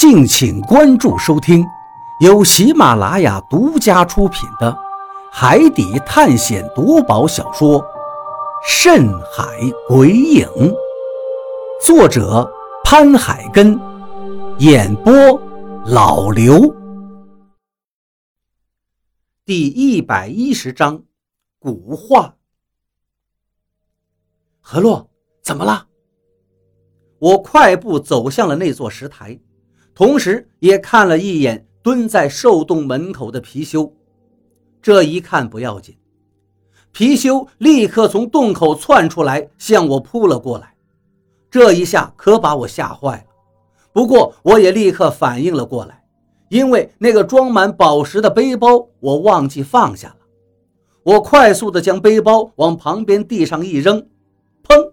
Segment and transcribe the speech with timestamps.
[0.00, 1.62] 敬请关注收听，
[2.20, 4.72] 由喜马拉雅独家出品的
[5.30, 7.78] 《海底探险夺宝小说》
[8.66, 9.44] 《深海
[9.86, 10.48] 鬼影》，
[11.84, 12.50] 作者
[12.82, 13.78] 潘海根，
[14.60, 15.12] 演播
[15.84, 16.74] 老刘。
[19.44, 21.02] 第一百一十章，
[21.58, 22.36] 古话。
[24.62, 25.10] 何洛，
[25.42, 25.88] 怎么了？
[27.18, 29.38] 我快步走向了那座石台。
[30.00, 33.92] 同时，也看了一眼蹲在兽洞门口的貔貅。
[34.80, 35.94] 这一看不要紧，
[36.94, 40.74] 貔貅立刻从洞口窜出来，向我扑了过来。
[41.50, 43.24] 这一下可把我吓坏了。
[43.92, 46.02] 不过，我也立刻反应了过来，
[46.48, 50.16] 因为那个装满宝石的背包我忘记放下了。
[51.02, 54.08] 我快速地将背包往旁边地上一扔，
[54.66, 54.92] 砰！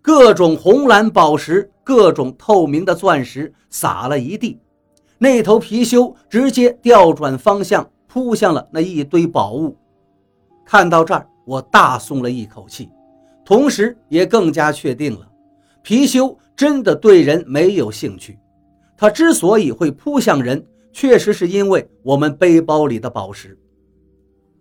[0.00, 1.72] 各种红蓝宝石。
[1.86, 4.58] 各种透明的钻石撒了一地，
[5.18, 9.76] 那头貔貅直接调转方向扑向了那一堆宝物。
[10.64, 12.90] 看到这儿，我大松了一口气，
[13.44, 15.28] 同时也更加确定了，
[15.84, 18.36] 貔貅真的对人没有兴趣。
[18.96, 23.56] 它之所以会扑向人，确实是因为我们背包里的宝石。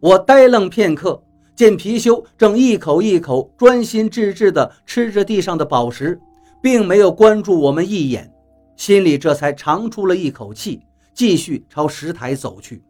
[0.00, 1.22] 我呆愣片刻，
[1.54, 6.20] 见貔貅正一口一口专心致志地吃着地上的宝石。
[6.62, 8.32] 并没有关注我们一眼，
[8.76, 10.82] 心里这才长出了一口气，
[11.14, 12.82] 继续朝石台走去。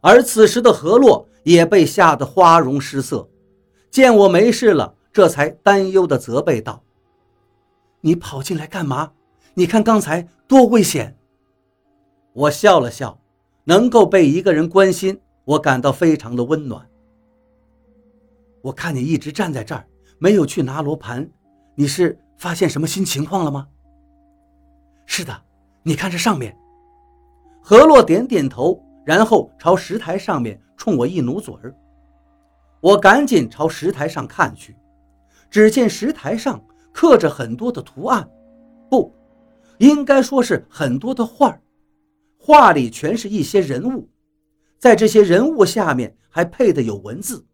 [0.00, 3.28] 而此时的何洛也被吓得花容失色，
[3.90, 6.82] 见我没事了，这才担忧地责备道
[8.02, 9.12] ：“你跑进来干嘛？
[9.54, 11.16] 你看刚才多危险！”
[12.34, 13.18] 我笑了笑，
[13.64, 16.86] 能够被一个人关心，我感到非常的温暖。
[18.60, 19.86] 我看你一直站在这儿，
[20.18, 21.30] 没有去拿罗盘，
[21.74, 22.18] 你是？
[22.36, 23.68] 发现什么新情况了吗？
[25.06, 25.42] 是的，
[25.84, 26.54] 你看这上面。
[27.62, 31.74] 何洛点点头，然后朝石台上面冲我一努嘴儿。
[32.80, 34.76] 我赶紧朝石台上看去，
[35.48, 36.62] 只见石台上
[36.92, 38.28] 刻着很多的图案，
[38.90, 39.14] 不，
[39.78, 41.56] 应该说是很多的画
[42.36, 44.10] 画里全是一些人物，
[44.78, 47.46] 在这些人物下面还配的有文字，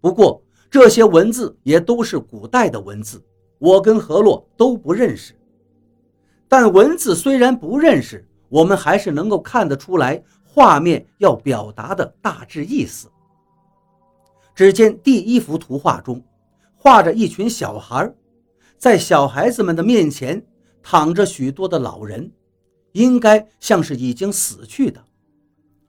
[0.00, 3.22] 不过这些文字也都是古代的文字。
[3.64, 5.32] 我跟何洛都不认识，
[6.46, 13.10] 但文字虽然不认识，我们还是能够看得出来画面要表达的大致意思。
[14.54, 16.22] 只见第一幅图画中，
[16.76, 18.12] 画着一群小孩，
[18.76, 20.44] 在小孩子们的面前
[20.82, 22.30] 躺着许多的老人，
[22.92, 25.02] 应该像是已经死去的。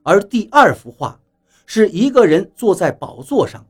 [0.02, 1.20] 而第二幅画
[1.66, 3.68] 是一个人坐在宝座上，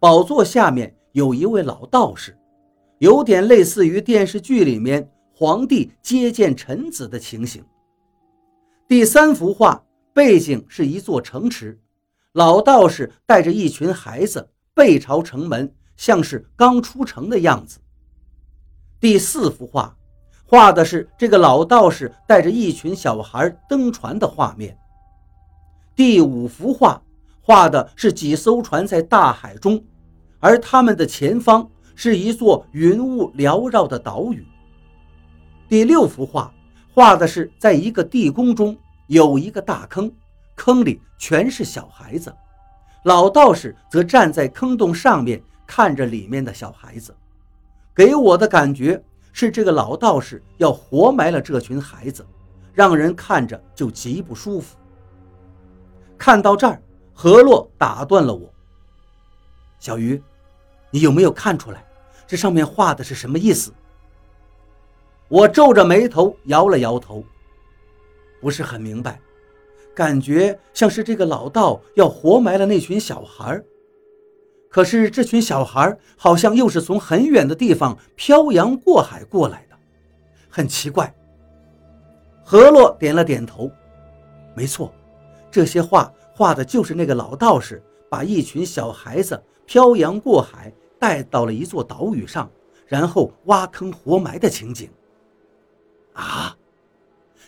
[0.00, 2.34] 宝座下面有一位老道士。
[3.02, 7.60] 有点类似于电视剧里面皇帝接见臣子的情形。
[8.86, 11.76] 第三幅画背景是一座城池，
[12.34, 17.80] 老道士带着一群孩子背朝城门，像是刚出城的样子。
[19.00, 19.96] 第四幅画
[20.44, 24.78] 画的是这个老道士带着一群小孩登船的画面。
[25.96, 27.02] 第五幅画
[27.40, 29.82] 画的是几艘船在大海中，
[30.38, 31.68] 而他们的前方。
[31.94, 34.46] 是一座云雾缭绕的岛屿。
[35.68, 36.52] 第六幅画
[36.92, 38.76] 画的是，在一个地宫中
[39.06, 40.12] 有一个大坑，
[40.54, 42.34] 坑里全是小孩子，
[43.04, 47.14] 老道士则站在坑洞上面看着里面的小孩子，
[47.94, 52.26] 给我的感觉是这个老道士要活埋了这群孩子，
[52.74, 54.76] 让人看着就极不舒服。
[56.18, 56.82] 看到这儿，
[57.14, 58.52] 何洛打断了我
[59.80, 60.22] ：“小鱼。”
[60.92, 61.84] 你有没有看出来，
[62.26, 63.72] 这上面画的是什么意思？
[65.28, 67.24] 我皱着眉头摇了摇头，
[68.40, 69.18] 不是很明白，
[69.94, 73.60] 感觉像是这个老道要活埋了那群小孩
[74.68, 79.76] 可是这群小孩好像又是从很远的地方漂洋过海过来的，
[80.50, 81.14] 很奇怪。
[82.44, 83.70] 何洛点了点头，
[84.54, 84.92] 没错，
[85.50, 90.70] 这些画画的就是那个老道士把一群小孩子漂洋过海。
[91.02, 92.48] 带到了一座岛屿上，
[92.86, 94.88] 然后挖坑活埋的情景。
[96.12, 96.56] 啊！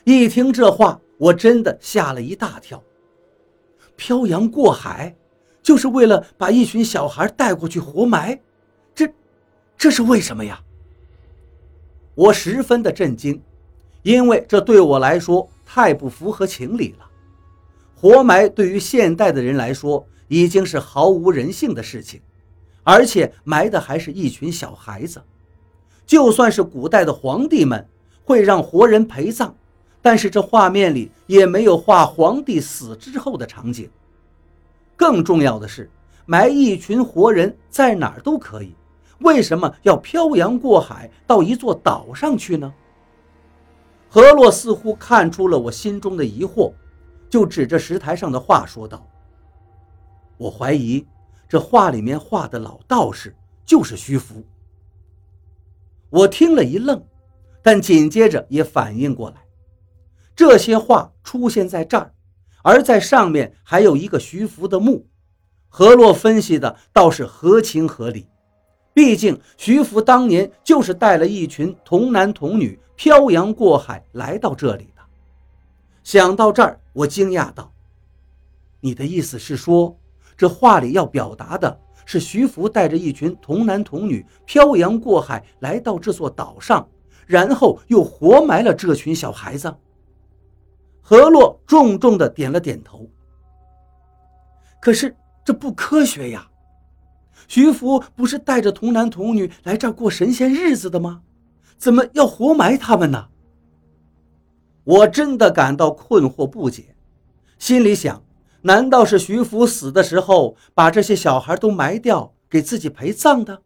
[0.02, 2.82] 一听这话，我真的吓了一大跳。
[3.94, 5.14] 漂洋过海，
[5.62, 8.36] 就是为了把一群小孩带过去活埋？
[8.92, 9.08] 这，
[9.78, 10.60] 这是为什么呀？
[12.16, 13.40] 我十分的震惊，
[14.02, 17.08] 因为这对我来说太不符合情理了。
[17.94, 22.20] 活埋对于现代的人来说，已经是毫无人性的事情。
[22.84, 25.20] 而且埋的还是一群小孩子，
[26.06, 27.88] 就算是古代的皇帝们
[28.24, 29.52] 会让活人陪葬，
[30.00, 33.90] 但是这画面里也没有画皇帝死之后的场景。
[34.94, 35.90] 更重要的是，
[36.26, 38.74] 埋一群活人在哪儿都可以，
[39.20, 42.72] 为什么要漂洋过海到一座岛上去呢？
[44.10, 46.72] 何洛似乎看出了我心中的疑惑，
[47.28, 49.04] 就指着石台上的画说道
[50.38, 51.04] ：“我怀疑
[51.54, 53.32] 这画里面画的老道士
[53.64, 54.42] 就是徐福。”
[56.10, 57.00] 我听了一愣，
[57.62, 59.36] 但紧接着也反应过来，
[60.34, 62.12] 这些画出现在这儿，
[62.64, 65.06] 而在上面还有一个徐福的墓。
[65.68, 68.26] 何洛分析的倒是合情合理，
[68.92, 75.02] 毕竟徐福当年就是带了一群童男童女漂洋过海来到这里的。
[76.02, 77.72] 想到这儿，我惊讶道
[78.82, 79.96] ：“你的意思是说，
[80.36, 86.86] 这话里要表达的？”是徐福带着一群童男童女漂洋过海来到这座岛上，
[87.26, 89.74] 然后又活埋了这群小孩子。
[91.00, 93.08] 何洛重重的点了点头。
[94.80, 96.46] 可是这不科学呀！
[97.48, 101.22] 徐福不是带着童男童女来这儿过神仙日子的吗？
[101.78, 103.28] 怎么要活埋他们呢？
[104.84, 106.94] 我真的感到困惑不解，
[107.58, 108.22] 心里想。
[108.66, 113.60] 难道是徐福死的时候把这些小孩都埋掉，给自己陪葬的？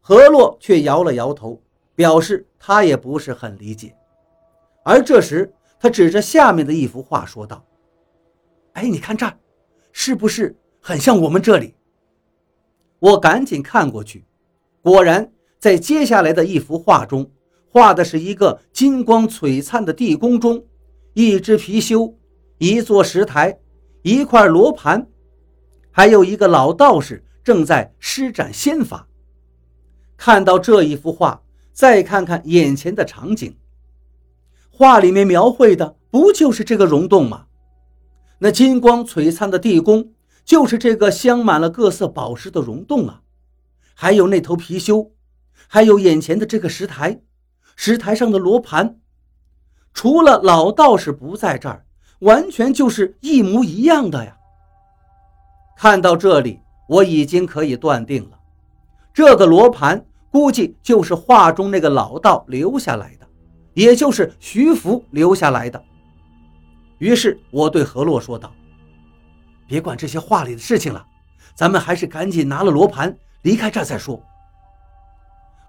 [0.00, 1.62] 何洛却摇了摇头，
[1.94, 3.94] 表示他也不是很理解。
[4.82, 7.64] 而这时，他指着下面的一幅画说道
[8.74, 9.38] ：“哎，你看这儿，
[9.92, 11.76] 是不是很像我们这里？”
[12.98, 14.24] 我赶紧看过去，
[14.82, 17.30] 果然在接下来的一幅画中，
[17.70, 20.64] 画的是一个金光璀璨的地宫中，
[21.14, 22.12] 一只貔貅，
[22.58, 23.56] 一座石台。
[24.02, 25.08] 一块罗盘，
[25.90, 29.08] 还有一个老道士正在施展仙法。
[30.16, 31.42] 看到这一幅画，
[31.72, 33.56] 再看看眼前的场景，
[34.70, 37.46] 画里面描绘的不就是这个溶洞吗？
[38.38, 40.12] 那金光璀璨的地宫，
[40.44, 43.22] 就是这个镶满了各色宝石的溶洞啊！
[43.94, 45.10] 还有那头貔貅，
[45.66, 47.20] 还有眼前的这个石台，
[47.74, 49.00] 石台上的罗盘，
[49.92, 51.84] 除了老道士不在这儿。
[52.20, 54.36] 完全就是一模一样的呀！
[55.76, 58.38] 看到这里，我已经可以断定了，
[59.14, 63.26] 这个罗盘估计就是画中那个老道留下来的，
[63.74, 65.82] 也就是徐福留下来的。
[66.98, 68.52] 于是我对何洛说道
[69.68, 71.06] ：“别管这些画里的事情了，
[71.54, 74.20] 咱们还是赶紧拿了罗盘离开这再说。”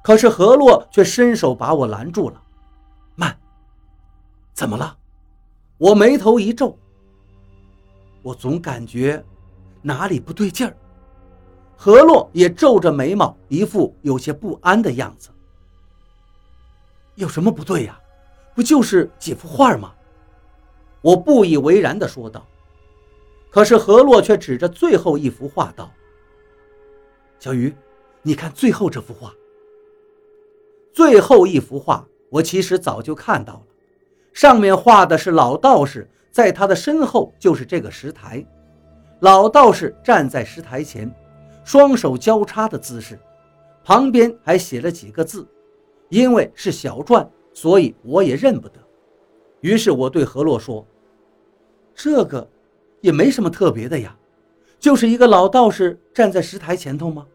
[0.02, 2.42] 可是何洛却伸手把我拦住了
[3.14, 3.38] ：“慢，
[4.54, 4.98] 怎么了？”
[5.80, 6.78] 我眉头一皱，
[8.22, 9.24] 我总感觉
[9.82, 10.76] 哪里不对劲儿。
[11.78, 15.30] 何洛也皱着眉毛，一副有些不安的样子。
[17.16, 17.98] 有什么不对呀？
[18.54, 19.94] 不就是几幅画吗？
[21.02, 22.46] 我不以为然地说道。
[23.50, 25.90] 可是何洛却指着最后一幅画道
[27.40, 27.74] ：“小鱼，
[28.22, 29.34] 你看最后这幅画。
[30.92, 33.62] 最后一幅画，我其实早就看到了。”
[34.40, 38.42] 上面画的是老道士，在他的身后就是这个石台，
[39.20, 41.14] 老道士站在石台前，
[41.66, 43.20] 双手交叉的姿势，
[43.84, 45.46] 旁边还写了几个字，
[46.08, 48.80] 因为是小篆，所以我也认不得。
[49.60, 50.88] 于是我对何洛说
[51.94, 52.50] ：“这个
[53.02, 54.16] 也没什么特别的呀，
[54.80, 57.28] 就是一个老道士站在石台前头吗？”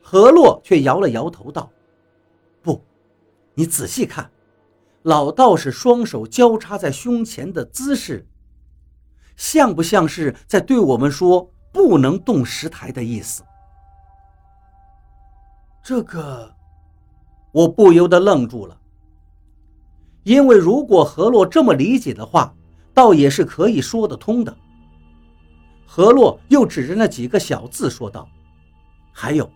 [0.00, 1.70] 何洛却摇了摇头道
[2.64, 2.80] ：“不，
[3.52, 4.30] 你仔细看。”
[5.02, 8.26] 老道士双手交叉在胸前的姿势，
[9.36, 13.42] 像不像是在对我们说不能动石台的意思？
[15.82, 16.54] 这个，
[17.52, 18.78] 我不由得愣住了。
[20.24, 22.54] 因为如果何洛这么理解的话，
[22.92, 24.54] 倒也是可以说得通的。
[25.86, 28.28] 何洛又指着那几个小字说道
[29.10, 29.50] ：“还有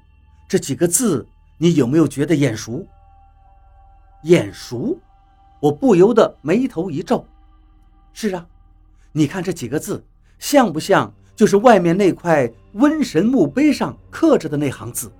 [0.48, 1.26] 这几个字，
[1.58, 2.86] 你有没有觉得眼熟？
[4.22, 4.98] 眼熟？”
[5.62, 7.24] 我不由得眉头一皱，
[8.12, 8.44] 是啊，
[9.12, 10.02] 你看这几个字，
[10.40, 15.12] 像不像就是外面那块瘟神墓碑上刻着的那行字？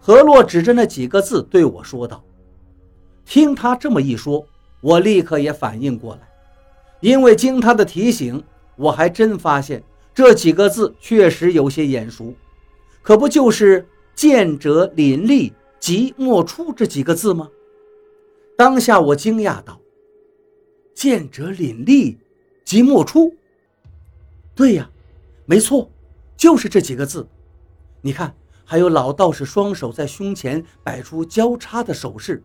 [0.00, 2.24] 何洛指着那几个字对我说道。
[3.24, 4.44] 听他这么一说，
[4.80, 6.22] 我立刻也反应过来，
[6.98, 8.42] 因为经他的提醒，
[8.74, 9.80] 我还真发现
[10.12, 12.34] 这几个字确实有些眼熟，
[13.00, 17.48] 可不就是“见者林立，即莫出”这几个字吗？
[18.60, 19.80] 当下我惊讶道
[20.94, 22.18] ：“见者凛厉，
[22.62, 23.34] 即莫出。”
[24.54, 24.90] 对呀，
[25.46, 25.90] 没错，
[26.36, 27.26] 就是这几个字。
[28.02, 28.34] 你看，
[28.66, 32.44] 还有老道士双手在胸前摆出交叉的手势，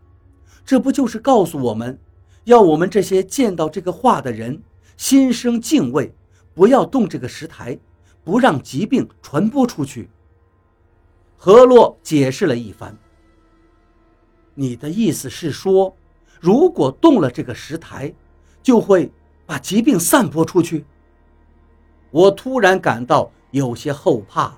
[0.63, 1.99] 这不就是告诉我们，
[2.45, 4.63] 要我们这些见到这个画的人
[4.95, 6.15] 心生敬畏，
[6.53, 7.77] 不要动这个石台，
[8.23, 10.09] 不让疾病传播出去？
[11.35, 12.97] 何洛解释了一番。
[14.53, 15.93] 你的意思是说，
[16.45, 18.13] 如果动了这个石台，
[18.61, 19.11] 就会
[19.47, 20.85] 把疾病散播出去？
[22.11, 24.53] 我突然感到有些后怕。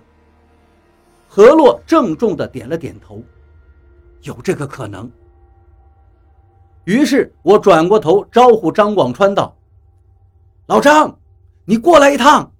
[1.29, 3.23] 何洛郑重地点了点头，
[4.23, 5.09] 有这个可能。
[6.83, 9.55] 于是我转过头招呼张广川道
[10.67, 11.17] ：“老张，
[11.63, 12.51] 你过来一趟。”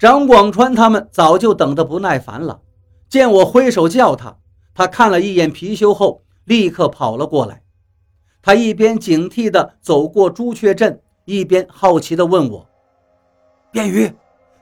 [0.00, 2.62] 张广川他们早就等得不耐烦了，
[3.10, 4.38] 见我挥手叫他，
[4.72, 7.62] 他看了一眼貔貅后，立刻跑了过来。
[8.42, 12.66] 他一边警惕地走过朱雀镇，一边好奇地问我
[13.70, 14.10] ：“便鱼，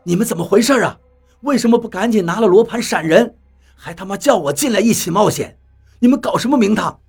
[0.03, 0.99] 你们怎么回事啊？
[1.43, 3.37] 为什么不赶紧拿了罗盘闪人，
[3.77, 5.57] 还他妈叫我进来一起冒险？
[6.01, 7.01] 你们搞什么名堂？”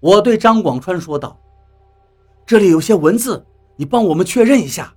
[0.00, 1.40] 我对张广川说道
[2.44, 4.94] ：“这里有些文字，你帮我们确认一下。”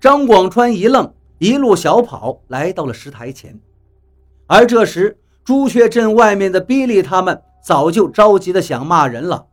[0.00, 3.58] 张广川一愣，一路小跑来到了石台前。
[4.46, 9.48] 而这时，朱雀镇外面的比利他们早就着急的想骂人了：“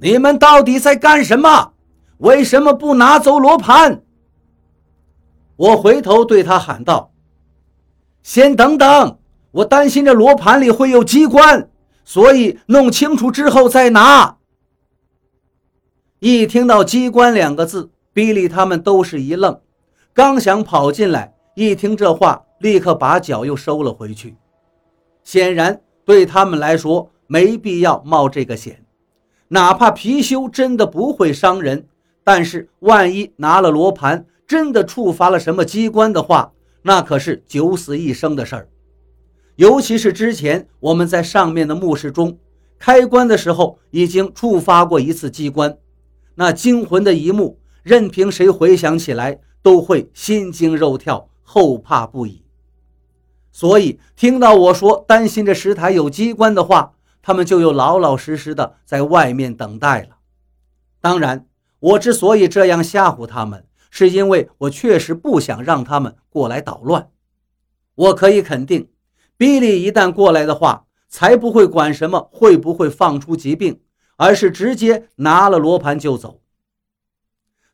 [0.00, 1.74] 你们到底在干什么？
[2.16, 4.02] 为什么不拿走罗盘？”
[5.56, 7.12] 我回头对他喊道
[8.24, 9.18] ：“先等等，
[9.50, 11.68] 我担心这罗盘里会有机关。”
[12.06, 14.38] 所以弄清楚之后再拿。
[16.20, 19.60] 一听到“机关”两个字，比利他们都是一愣，
[20.14, 24.38] 刚想跑进来，一听这话，立刻把脚又收了回去。
[25.22, 28.84] 显然，对他们来说没必要冒这个险，
[29.48, 31.86] 哪怕貔貅真的不会伤人，
[32.24, 38.68] 但是万一拿了罗盘，真的触发了什么机关的话，那可是九死一生的事儿。
[39.56, 42.38] 尤其是之前我们在上面的墓室中
[42.78, 45.78] 开棺的时候，已经触发过一次机关，
[46.34, 52.42] 那惊魂的一幕，任凭谁回想起来都会心惊肉跳、后怕不已。
[53.52, 60.16] 所以听到我说担心这石台有机关的话，他们就又老老实实的在外面等待了。
[61.00, 61.46] 当然，
[61.78, 67.10] 我之所以这样吓唬他们，是因为我确实不想让他们过来捣乱。
[67.94, 68.88] 我可以肯定。
[69.36, 73.80] 比利一旦过来的话，才不会管什么会不会放出疾病，
[74.16, 76.40] 而是直接拿了罗盘就走。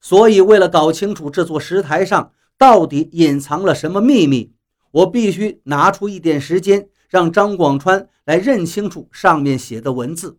[0.01, 4.55] 所以，为了搞清楚这座石台上到底隐藏了什么秘密，
[4.91, 10.39] 我必须拿出一点时间，让张广川来认清楚上面写的文字。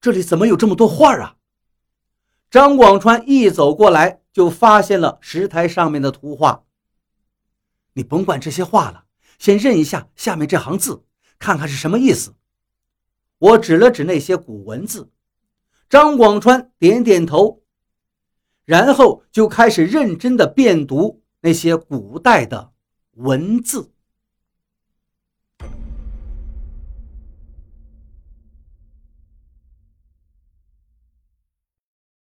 [0.00, 1.36] 这里怎么有这么多画啊？
[2.50, 6.64] 张广川一走过来，就发现了石台上面的图画。
[7.92, 9.04] 你甭管这些画了。
[9.38, 11.04] 先认一下下面这行字，
[11.38, 12.34] 看看是什么意思。
[13.38, 15.12] 我指了指那些古文字，
[15.88, 17.62] 张广川点点头，
[18.64, 22.72] 然后就开始认真的辨读那些古代的
[23.12, 23.92] 文字。